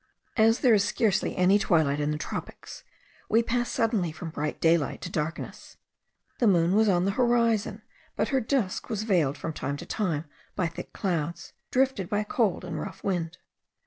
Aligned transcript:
As 0.35 0.61
there 0.61 0.73
is 0.73 0.83
scarcely 0.83 1.37
any 1.37 1.59
twilight 1.59 1.99
in 1.99 2.09
the 2.09 2.17
tropics, 2.17 2.83
we 3.29 3.43
pass 3.43 3.69
suddenly 3.69 4.11
from 4.11 4.31
bright 4.31 4.59
daylight 4.59 4.99
to 5.01 5.11
darkness. 5.11 5.77
The 6.39 6.47
moon 6.47 6.73
was 6.75 6.89
on 6.89 7.05
the 7.05 7.11
horizon; 7.11 7.83
but 8.15 8.29
her 8.29 8.39
disk 8.41 8.89
was 8.89 9.03
veiled 9.03 9.37
from 9.37 9.53
time 9.53 9.77
to 9.77 9.85
time 9.85 10.25
by 10.55 10.65
thick 10.69 10.91
clouds, 10.91 11.53
drifted 11.69 12.09
by 12.09 12.21
a 12.21 12.25
cold 12.25 12.65
and 12.65 12.79
rough 12.81 13.03
wind. 13.03 13.37